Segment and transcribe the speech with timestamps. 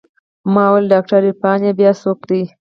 [0.53, 2.43] ما وويل ډاکتر عرفان يې بيا څوک دى.